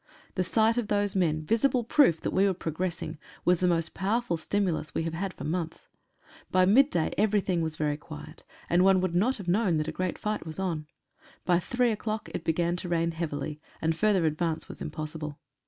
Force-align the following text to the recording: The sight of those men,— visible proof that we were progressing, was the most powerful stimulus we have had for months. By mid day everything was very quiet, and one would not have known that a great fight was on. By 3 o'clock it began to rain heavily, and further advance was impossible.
The 0.33 0.43
sight 0.43 0.77
of 0.79 0.87
those 0.87 1.15
men,— 1.15 1.45
visible 1.45 1.83
proof 1.83 2.21
that 2.21 2.31
we 2.33 2.47
were 2.47 2.55
progressing, 2.55 3.19
was 3.45 3.59
the 3.59 3.67
most 3.67 3.93
powerful 3.93 4.35
stimulus 4.35 4.95
we 4.95 5.03
have 5.03 5.13
had 5.13 5.31
for 5.31 5.43
months. 5.43 5.89
By 6.49 6.65
mid 6.65 6.89
day 6.89 7.13
everything 7.19 7.61
was 7.61 7.75
very 7.75 7.97
quiet, 7.97 8.43
and 8.67 8.83
one 8.83 8.99
would 9.01 9.13
not 9.13 9.37
have 9.37 9.47
known 9.47 9.77
that 9.77 9.87
a 9.87 9.91
great 9.91 10.17
fight 10.17 10.43
was 10.43 10.57
on. 10.57 10.87
By 11.45 11.59
3 11.59 11.91
o'clock 11.91 12.29
it 12.33 12.43
began 12.43 12.75
to 12.77 12.89
rain 12.89 13.11
heavily, 13.11 13.61
and 13.79 13.95
further 13.95 14.25
advance 14.25 14.67
was 14.67 14.81
impossible. 14.81 15.37